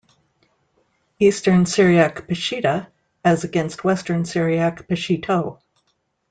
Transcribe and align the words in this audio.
Eastern 1.19 1.67
Syriac 1.67 2.27
"Peshitta" 2.27 2.87
as 3.23 3.43
against 3.43 3.83
Western 3.83 4.25
Syriac 4.25 4.87
"Peshito". 4.87 5.59